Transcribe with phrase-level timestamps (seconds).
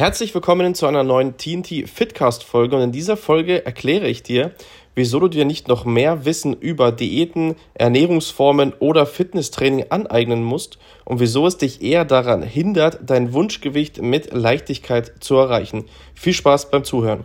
[0.00, 4.52] Herzlich willkommen zu einer neuen TNT Fitcast Folge und in dieser Folge erkläre ich dir,
[4.94, 11.20] wieso du dir nicht noch mehr Wissen über Diäten, Ernährungsformen oder Fitnesstraining aneignen musst und
[11.20, 15.84] wieso es dich eher daran hindert, dein Wunschgewicht mit Leichtigkeit zu erreichen.
[16.14, 17.24] Viel Spaß beim Zuhören.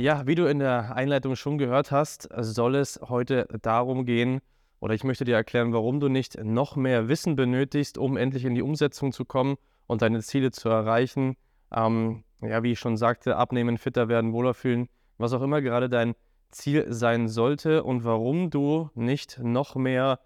[0.00, 4.40] Ja, wie du in der Einleitung schon gehört hast, soll es heute darum gehen,
[4.78, 8.54] oder ich möchte dir erklären, warum du nicht noch mehr Wissen benötigst, um endlich in
[8.54, 11.36] die Umsetzung zu kommen und deine Ziele zu erreichen.
[11.70, 15.90] Ähm, ja, wie ich schon sagte, abnehmen, fitter werden, wohler fühlen, was auch immer gerade
[15.90, 16.14] dein
[16.48, 20.18] Ziel sein sollte und warum du nicht noch mehr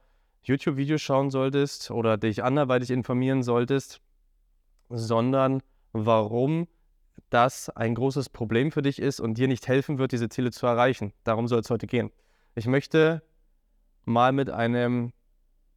[0.45, 4.01] YouTube-Videos schauen solltest oder dich anderweitig informieren solltest,
[4.89, 6.69] sondern warum
[7.31, 10.67] das ein großes Problem für dich ist und dir nicht helfen wird, diese Ziele zu
[10.67, 11.13] erreichen.
[11.25, 12.11] Darum soll es heute gehen.
[12.55, 13.23] Ich möchte
[14.05, 15.13] mal mit einem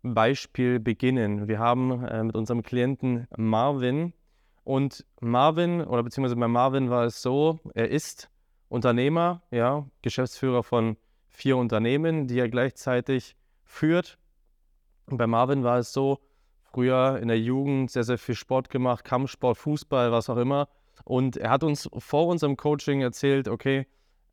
[0.03, 1.47] Beispiel beginnen.
[1.47, 4.13] Wir haben äh, mit unserem Klienten Marvin
[4.63, 8.29] und Marvin oder beziehungsweise bei Marvin war es so, er ist
[8.69, 10.97] Unternehmer, ja, Geschäftsführer von
[11.29, 14.17] vier Unternehmen, die er gleichzeitig führt.
[15.05, 16.19] Und bei Marvin war es so,
[16.63, 20.67] früher in der Jugend sehr, sehr viel Sport gemacht, Kampfsport, Fußball, was auch immer.
[21.03, 23.87] Und er hat uns vor unserem Coaching erzählt, okay,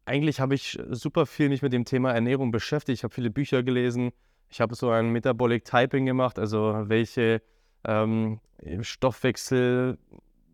[0.07, 2.99] eigentlich habe ich super viel mich mit dem Thema Ernährung beschäftigt.
[2.99, 4.13] Ich habe viele Bücher gelesen.
[4.51, 7.43] Ich habe so ein Metabolic Typing gemacht, also welche
[7.85, 8.41] ähm,
[8.81, 9.99] Stoffwechsel,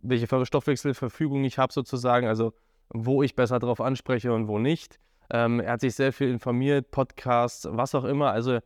[0.02, 2.52] welche Stoffwechselverfügung ich habe sozusagen, also
[2.89, 4.98] wo ich besser drauf anspreche und wo nicht.
[5.30, 8.33] Ähm, er hat sich sehr viel informiert, Podcasts, was auch immer.
[8.33, 8.58] Also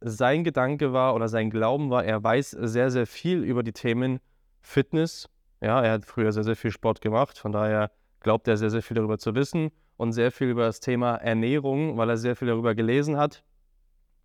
[0.00, 4.20] sein Gedanke war oder sein Glauben war, er weiß sehr, sehr viel über die Themen
[4.60, 5.28] Fitness,
[5.60, 8.82] ja, er hat früher sehr, sehr viel Sport gemacht, von daher glaubt er sehr, sehr
[8.82, 12.48] viel darüber zu wissen und sehr viel über das Thema Ernährung, weil er sehr viel
[12.48, 13.42] darüber gelesen hat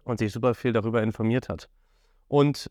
[0.03, 1.69] und sich super viel darüber informiert hat.
[2.27, 2.69] Und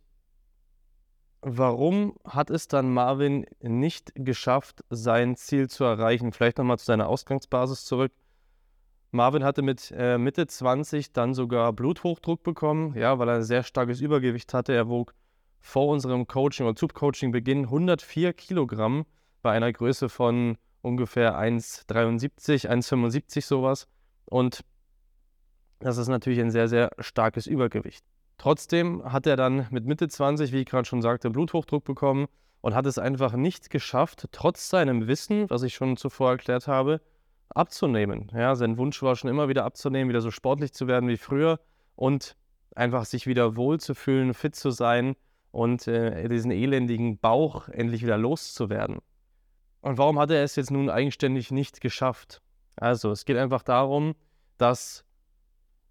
[1.40, 6.32] warum hat es dann Marvin nicht geschafft, sein Ziel zu erreichen?
[6.32, 8.12] Vielleicht nochmal zu seiner Ausgangsbasis zurück.
[9.10, 13.62] Marvin hatte mit äh, Mitte 20 dann sogar Bluthochdruck bekommen, ja, weil er ein sehr
[13.62, 14.72] starkes Übergewicht hatte.
[14.72, 15.12] Er wog
[15.62, 19.06] vor unserem Coaching oder Zug-Coaching-Beginn 104 Kilogramm
[19.40, 23.86] bei einer Größe von ungefähr 1,73, 1,75 sowas.
[24.26, 24.62] Und
[25.78, 28.04] das ist natürlich ein sehr, sehr starkes Übergewicht.
[28.38, 32.26] Trotzdem hat er dann mit Mitte 20, wie ich gerade schon sagte, Bluthochdruck bekommen
[32.60, 37.00] und hat es einfach nicht geschafft, trotz seinem Wissen, was ich schon zuvor erklärt habe,
[37.50, 38.32] abzunehmen.
[38.34, 41.60] Ja, sein Wunsch war schon immer wieder abzunehmen, wieder so sportlich zu werden wie früher
[41.94, 42.36] und
[42.74, 45.14] einfach sich wieder wohl zu fühlen, fit zu sein
[45.52, 48.98] und äh, diesen elendigen Bauch endlich wieder loszuwerden.
[49.80, 52.42] Und warum hat er es jetzt nun eigenständig nicht geschafft?
[52.76, 54.14] Also, es geht einfach darum,
[54.58, 55.04] dass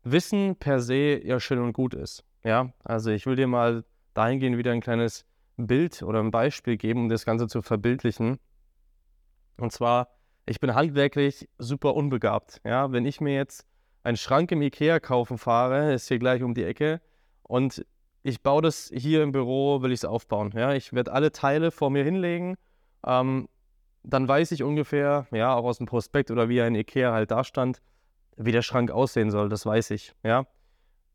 [0.04, 2.24] Wissen per se ja schön und gut ist.
[2.44, 3.84] Ja, also ich will dir mal
[4.14, 5.26] dahingehend wieder ein kleines
[5.58, 8.40] Bild oder ein Beispiel geben, um das Ganze zu verbildlichen.
[9.58, 10.10] Und zwar,
[10.48, 12.62] ich bin handwerklich super unbegabt.
[12.66, 13.68] Ja, wenn ich mir jetzt
[14.04, 17.00] einen Schrank im Ikea kaufen fahre, ist hier gleich um die Ecke
[17.44, 17.86] und
[18.24, 20.52] ich baue das hier im Büro, will ich es aufbauen.
[20.56, 20.74] Ja?
[20.74, 22.56] Ich werde alle Teile vor mir hinlegen.
[23.06, 23.48] Ähm,
[24.04, 27.44] dann weiß ich ungefähr, ja, auch aus dem Prospekt oder wie ein Ikea halt da
[27.44, 27.82] stand,
[28.36, 29.50] wie der Schrank aussehen soll.
[29.50, 30.14] Das weiß ich.
[30.24, 30.46] Ja?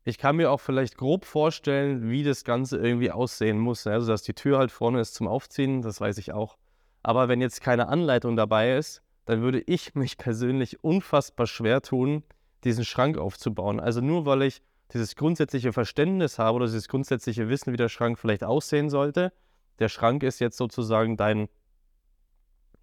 [0.03, 3.85] Ich kann mir auch vielleicht grob vorstellen, wie das Ganze irgendwie aussehen muss.
[3.87, 6.57] Also, dass die Tür halt vorne ist zum Aufziehen, das weiß ich auch.
[7.03, 12.23] Aber wenn jetzt keine Anleitung dabei ist, dann würde ich mich persönlich unfassbar schwer tun,
[12.63, 13.81] diesen Schrank aufzubauen.
[13.81, 14.61] Also nur weil ich
[14.93, 19.33] dieses grundsätzliche Verständnis habe oder dieses grundsätzliche Wissen, wie der Schrank vielleicht aussehen sollte.
[19.79, 21.49] Der Schrank ist jetzt sozusagen dein,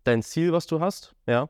[0.05, 1.49] dein Ziel, was du hast, ja.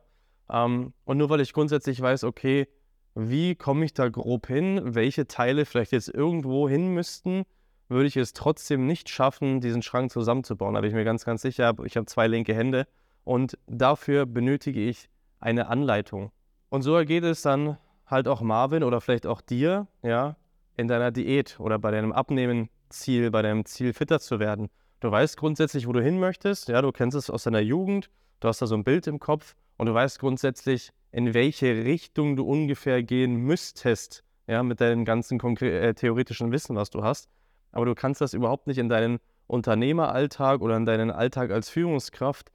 [0.50, 2.69] Ähm, und nur weil ich grundsätzlich weiß, okay,
[3.14, 7.44] wie komme ich da grob hin, welche Teile vielleicht jetzt irgendwo hin müssten,
[7.88, 10.75] würde ich es trotzdem nicht schaffen, diesen Schrank zusammenzubauen.
[10.75, 11.75] Da bin ich mir ganz, ganz sicher.
[11.84, 12.87] Ich habe zwei linke Hände
[13.25, 15.08] und dafür benötige ich
[15.38, 16.32] eine Anleitung.
[16.70, 20.37] Und so ergeht es dann halt auch Marvin oder vielleicht auch dir, ja,
[20.76, 24.69] in deiner Diät oder bei deinem Abnehmen-Ziel, bei deinem Ziel fitter zu werden.
[25.00, 28.11] Du weißt grundsätzlich, wo du hin möchtest, ja, du kennst es aus deiner Jugend,
[28.41, 32.37] du hast da so ein Bild im Kopf und du weißt grundsätzlich, in welche Richtung
[32.37, 37.29] du ungefähr gehen müsstest, ja, mit deinem ganzen äh, theoretischen Wissen, was du hast.
[37.73, 42.50] Aber du kannst das überhaupt nicht in deinen Unternehmeralltag oder in deinen Alltag als Führungskraft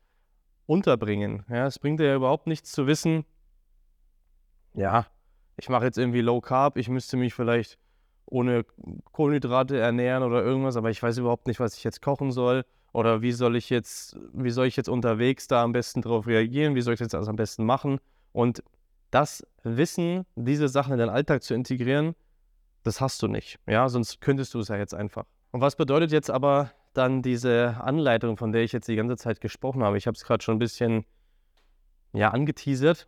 [0.66, 1.46] unterbringen.
[1.50, 3.26] Ja, es bringt dir ja überhaupt nichts zu wissen,
[4.74, 5.08] ja,
[5.58, 7.78] ich mache jetzt irgendwie Low Carb, ich müsste mich vielleicht
[8.30, 8.66] ohne
[9.12, 13.22] Kohlenhydrate ernähren oder irgendwas, aber ich weiß überhaupt nicht, was ich jetzt kochen soll oder
[13.22, 16.82] wie soll ich jetzt, wie soll ich jetzt unterwegs da am besten darauf reagieren, wie
[16.82, 18.00] soll ich das jetzt am besten machen
[18.32, 18.64] und
[19.12, 22.16] das Wissen, diese Sachen in deinen Alltag zu integrieren,
[22.84, 25.26] das hast du nicht, ja, sonst könntest du es ja jetzt einfach.
[25.52, 29.42] Und was bedeutet jetzt aber dann diese Anleitung, von der ich jetzt die ganze Zeit
[29.42, 29.98] gesprochen habe?
[29.98, 31.06] Ich habe es gerade schon ein bisschen
[32.14, 33.08] ja, angeteasert.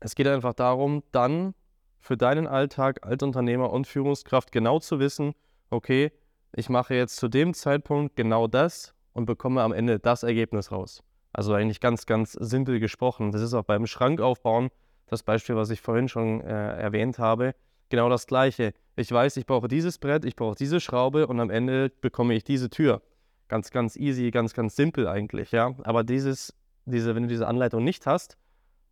[0.00, 1.54] Es geht einfach darum, dann
[2.00, 5.34] für deinen Alltag als Unternehmer und Führungskraft genau zu wissen,
[5.70, 6.12] okay,
[6.54, 11.02] ich mache jetzt zu dem Zeitpunkt genau das und bekomme am Ende das Ergebnis raus.
[11.32, 13.30] Also eigentlich ganz, ganz simpel gesprochen.
[13.30, 14.70] Das ist auch beim Schrank aufbauen,
[15.06, 17.54] das Beispiel, was ich vorhin schon äh, erwähnt habe,
[17.88, 18.72] genau das gleiche.
[18.96, 22.44] Ich weiß, ich brauche dieses Brett, ich brauche diese Schraube und am Ende bekomme ich
[22.44, 23.02] diese Tür.
[23.48, 25.74] Ganz, ganz easy, ganz, ganz simpel eigentlich, ja.
[25.82, 26.54] Aber dieses,
[26.84, 28.38] diese, wenn du diese Anleitung nicht hast,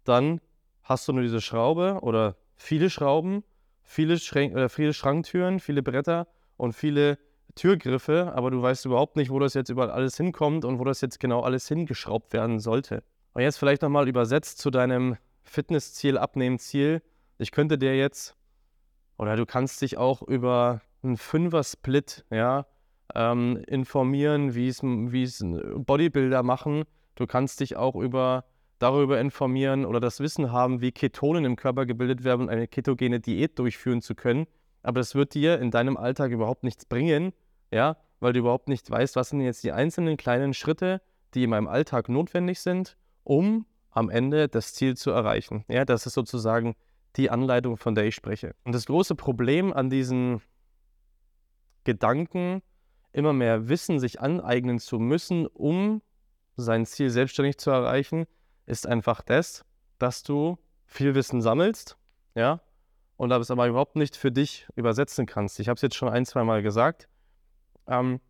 [0.05, 0.41] dann
[0.83, 3.45] hast du nur diese Schraube oder viele Schrauben,
[3.83, 6.27] viele, Schränk äh, viele Schranktüren, viele Bretter
[6.57, 7.19] und viele
[7.55, 11.01] Türgriffe, aber du weißt überhaupt nicht, wo das jetzt überall alles hinkommt und wo das
[11.01, 13.03] jetzt genau alles hingeschraubt werden sollte.
[13.33, 17.03] Und jetzt vielleicht nochmal übersetzt zu deinem Fitnessziel, Abnehmziel.
[17.39, 18.37] Ich könnte dir jetzt,
[19.17, 22.67] oder du kannst dich auch über einen Fünfer-Split ja,
[23.15, 26.85] ähm, informieren, wie es Bodybuilder machen.
[27.15, 28.45] Du kannst dich auch über
[28.79, 33.21] darüber informieren oder das Wissen haben, wie Ketonen im Körper gebildet werden, um eine ketogene
[33.21, 34.47] Diät durchführen zu können.
[34.83, 37.33] Aber das wird dir in deinem Alltag überhaupt nichts bringen,
[37.71, 41.01] ja, weil du überhaupt nicht weißt, was sind jetzt die einzelnen kleinen Schritte,
[41.35, 45.65] die in meinem Alltag notwendig sind, um am Ende das Ziel zu erreichen.
[45.69, 46.75] Ja, das ist sozusagen
[47.17, 48.55] die Anleitung, von der ich spreche.
[48.65, 50.41] Und das große Problem an diesen
[51.85, 52.63] Gedanken,
[53.13, 56.03] immer mehr Wissen sich aneignen zu müssen, um
[56.57, 58.27] sein Ziel selbstständig zu erreichen,
[58.69, 59.65] ist einfach das,
[59.99, 61.97] dass du viel Wissen sammelst,
[62.35, 62.61] ja,
[63.17, 65.59] und es aber überhaupt nicht für dich übersetzen kannst.
[65.59, 67.09] Ich habe es jetzt schon ein, zwei Mal gesagt.
[67.89, 68.21] Ähm,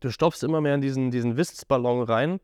[0.00, 2.40] du stopfst immer mehr in diesen, diesen Wissensballon rein,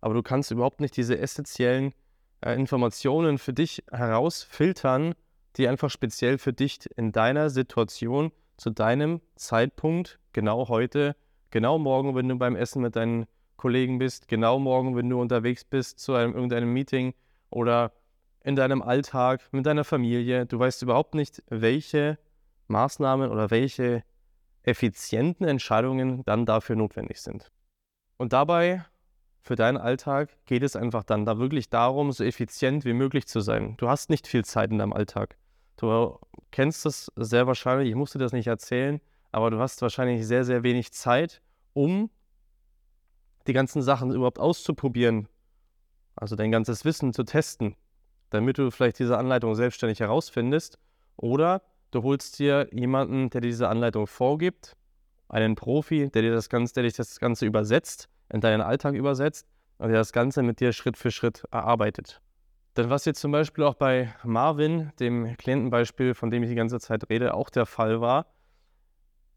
[0.00, 1.94] aber du kannst überhaupt nicht diese essentiellen
[2.42, 5.14] äh, Informationen für dich herausfiltern,
[5.56, 11.16] die einfach speziell für dich in deiner Situation, zu deinem Zeitpunkt, genau heute,
[11.50, 15.64] genau morgen, wenn du beim Essen mit deinen Kollegen bist, genau morgen, wenn du unterwegs
[15.64, 17.14] bist zu einem, irgendeinem Meeting
[17.50, 17.92] oder
[18.42, 20.46] in deinem Alltag mit deiner Familie.
[20.46, 22.18] Du weißt überhaupt nicht, welche
[22.68, 24.04] Maßnahmen oder welche
[24.62, 27.50] effizienten Entscheidungen dann dafür notwendig sind.
[28.16, 28.84] Und dabei,
[29.40, 33.40] für deinen Alltag, geht es einfach dann da wirklich darum, so effizient wie möglich zu
[33.40, 33.76] sein.
[33.76, 35.36] Du hast nicht viel Zeit in deinem Alltag.
[35.76, 36.18] Du
[36.50, 39.00] kennst das sehr wahrscheinlich, ich musste das nicht erzählen,
[39.32, 41.42] aber du hast wahrscheinlich sehr, sehr wenig Zeit,
[41.72, 42.10] um
[43.46, 45.28] die ganzen Sachen überhaupt auszuprobieren,
[46.16, 47.76] also dein ganzes Wissen zu testen,
[48.30, 50.78] damit du vielleicht diese Anleitung selbstständig herausfindest.
[51.16, 54.76] Oder du holst dir jemanden, der dir diese Anleitung vorgibt,
[55.28, 59.46] einen Profi, der dir das Ganze, der dich das Ganze übersetzt, in deinen Alltag übersetzt
[59.78, 62.20] und der das Ganze mit dir Schritt für Schritt erarbeitet.
[62.76, 66.80] Denn was jetzt zum Beispiel auch bei Marvin, dem Klientenbeispiel, von dem ich die ganze
[66.80, 68.26] Zeit rede, auch der Fall war,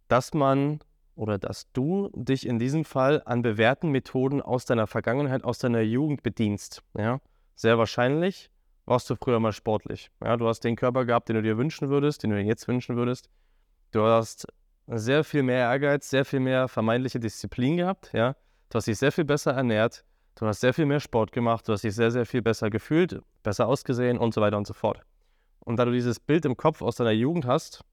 [0.07, 0.79] dass man
[1.17, 5.81] oder dass du dich in diesem Fall an bewährten Methoden aus deiner Vergangenheit, aus deiner
[5.81, 6.83] Jugend bedienst.
[6.97, 7.19] Ja?
[7.55, 8.49] Sehr wahrscheinlich
[8.85, 10.11] warst du früher mal sportlich.
[10.23, 10.37] Ja?
[10.37, 12.95] Du hast den Körper gehabt, den du dir wünschen würdest, den du dir jetzt wünschen
[12.95, 13.29] würdest.
[13.91, 14.47] Du hast
[14.87, 18.11] sehr viel mehr Ehrgeiz, sehr viel mehr vermeintliche Disziplin gehabt.
[18.13, 18.35] Ja?
[18.69, 20.05] Du hast dich sehr viel besser ernährt,
[20.35, 23.21] du hast sehr viel mehr Sport gemacht, du hast dich sehr, sehr viel besser gefühlt,
[23.43, 25.01] besser ausgesehen und so weiter und so fort.
[25.61, 27.83] Und da du dieses Bild im Kopf aus deiner Jugend hast,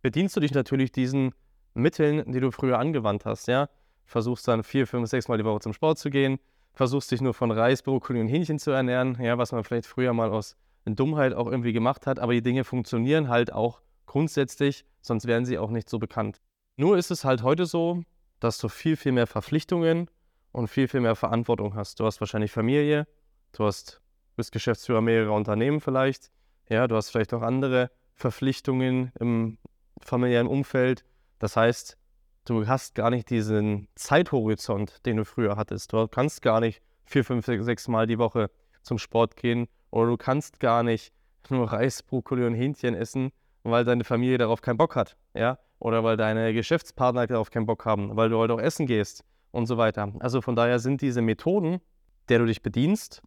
[0.00, 1.34] bedienst du dich natürlich diesen
[1.74, 3.68] Mitteln, die du früher angewandt hast, ja.
[4.04, 6.38] Versuchst dann vier, fünf, sechs Mal die Woche zum Sport zu gehen,
[6.72, 10.12] versuchst dich nur von Reis, Brokkoli und Hähnchen zu ernähren, ja, was man vielleicht früher
[10.12, 15.26] mal aus Dummheit auch irgendwie gemacht hat, aber die Dinge funktionieren halt auch grundsätzlich, sonst
[15.26, 16.40] wären sie auch nicht so bekannt.
[16.76, 18.02] Nur ist es halt heute so,
[18.40, 20.10] dass du viel, viel mehr Verpflichtungen
[20.52, 22.00] und viel, viel mehr Verantwortung hast.
[22.00, 23.06] Du hast wahrscheinlich Familie,
[23.52, 24.00] du hast,
[24.36, 26.30] bist Geschäftsführer mehrerer Unternehmen vielleicht,
[26.68, 29.58] ja, du hast vielleicht auch andere Verpflichtungen im
[30.00, 31.04] familiären Umfeld,
[31.40, 31.98] das heißt,
[32.44, 35.92] du hast gar nicht diesen Zeithorizont, den du früher hattest.
[35.92, 38.50] Du kannst gar nicht vier, fünf, sechs Mal die Woche
[38.82, 41.12] zum Sport gehen oder du kannst gar nicht
[41.48, 43.32] nur Reis, Brokkoli und Hähnchen essen,
[43.64, 47.84] weil deine Familie darauf keinen Bock hat, ja, oder weil deine Geschäftspartner darauf keinen Bock
[47.84, 50.12] haben, weil du heute auch essen gehst und so weiter.
[50.20, 51.80] Also von daher sind diese Methoden,
[52.28, 53.22] der du dich bedienst,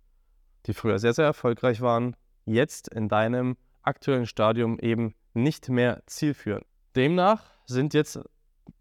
[0.67, 2.15] die früher sehr, sehr erfolgreich waren,
[2.45, 6.65] jetzt in deinem aktuellen Stadium eben nicht mehr zielführend.
[6.95, 8.19] Demnach sind jetzt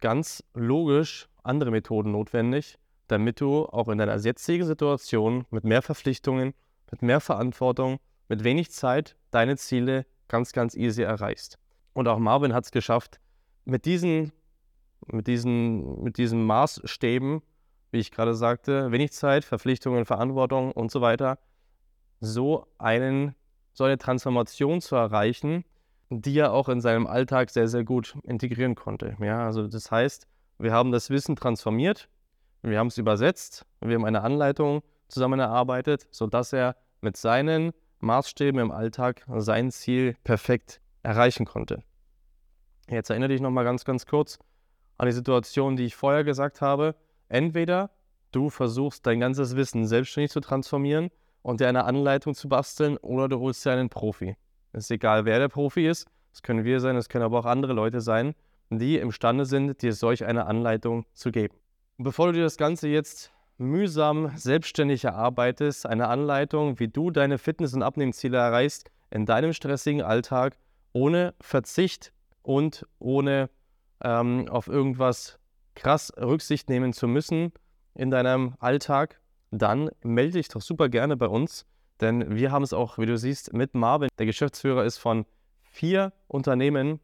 [0.01, 6.53] ganz logisch andere Methoden notwendig, damit du auch in deiner jetzigen Situation mit mehr Verpflichtungen,
[6.91, 7.99] mit mehr Verantwortung,
[8.29, 11.59] mit wenig Zeit deine Ziele ganz, ganz easy erreichst.
[11.93, 13.19] Und auch Marvin hat es geschafft,
[13.65, 14.31] mit diesen,
[15.07, 17.41] mit, diesen, mit diesen Maßstäben,
[17.91, 21.37] wie ich gerade sagte, wenig Zeit, Verpflichtungen, Verantwortung und so weiter,
[22.19, 23.35] so, einen,
[23.73, 25.65] so eine Transformation zu erreichen,
[26.21, 29.15] die er auch in seinem Alltag sehr, sehr gut integrieren konnte.
[29.19, 30.27] Ja, also das heißt,
[30.59, 32.09] wir haben das Wissen transformiert,
[32.61, 38.59] wir haben es übersetzt, wir haben eine Anleitung zusammen erarbeitet, sodass er mit seinen Maßstäben
[38.59, 41.83] im Alltag sein Ziel perfekt erreichen konnte.
[42.89, 44.39] Jetzt erinnere dich nochmal ganz, ganz kurz
[44.97, 46.95] an die Situation, die ich vorher gesagt habe.
[47.29, 47.91] Entweder
[48.31, 51.09] du versuchst dein ganzes Wissen selbstständig zu transformieren
[51.41, 54.35] und dir eine Anleitung zu basteln, oder du holst dir einen Profi.
[54.73, 56.07] Es ist egal, wer der Profi ist.
[56.33, 58.33] Es können wir sein, es können aber auch andere Leute sein,
[58.69, 61.55] die imstande sind, dir solch eine Anleitung zu geben.
[61.97, 67.37] Und bevor du dir das Ganze jetzt mühsam selbstständig erarbeitest, eine Anleitung, wie du deine
[67.37, 70.57] Fitness- und Abnehmziele erreichst in deinem stressigen Alltag,
[70.91, 72.11] ohne Verzicht
[72.41, 73.51] und ohne
[74.03, 75.37] ähm, auf irgendwas
[75.75, 77.51] krass Rücksicht nehmen zu müssen
[77.93, 79.19] in deinem Alltag,
[79.51, 81.67] dann melde dich doch super gerne bei uns,
[82.01, 84.09] denn wir haben es auch, wie du siehst, mit Marvin.
[84.17, 85.25] Der Geschäftsführer ist von
[85.61, 86.99] vier Unternehmen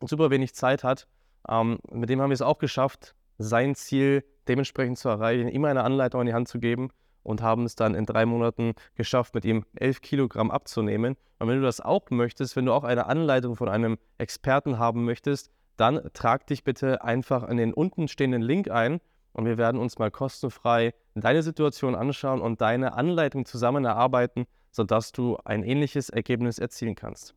[0.00, 1.06] und super wenig Zeit hat.
[1.48, 5.84] Ähm, mit dem haben wir es auch geschafft, sein Ziel dementsprechend zu erreichen, ihm eine
[5.84, 6.90] Anleitung in die Hand zu geben
[7.22, 11.16] und haben es dann in drei Monaten geschafft, mit ihm elf Kilogramm abzunehmen.
[11.38, 15.04] Und wenn du das auch möchtest, wenn du auch eine Anleitung von einem Experten haben
[15.04, 19.00] möchtest, dann trag dich bitte einfach in den unten stehenden Link ein
[19.32, 25.12] und wir werden uns mal kostenfrei deine Situation anschauen und deine Anleitung zusammen erarbeiten, sodass
[25.12, 27.34] du ein ähnliches Ergebnis erzielen kannst.